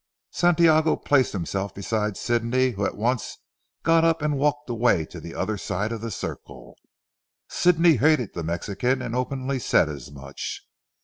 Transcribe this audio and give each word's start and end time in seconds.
Santiago 0.31 0.95
placed 0.95 1.31
himself 1.31 1.75
beside 1.75 2.17
Sidney 2.17 2.71
who 2.71 2.87
at 2.87 2.97
once 2.97 3.37
got 3.83 4.03
up 4.03 4.23
and 4.23 4.35
walked 4.35 4.67
away 4.67 5.05
to 5.05 5.19
the 5.19 5.35
other 5.35 5.59
side 5.59 5.91
of 5.91 6.01
the 6.01 6.09
circle. 6.09 6.75
Sidney 7.49 7.97
hated 7.97 8.33
the 8.33 8.41
Mexican, 8.43 9.03
and 9.03 9.15
openly 9.15 9.59
said 9.59 9.89
as 9.89 10.11
much. 10.11 10.63